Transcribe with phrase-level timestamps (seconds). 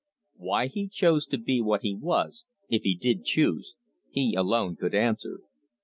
[0.37, 3.75] Why he chose to be what he was if he did choose
[4.09, 5.41] he alone could answer.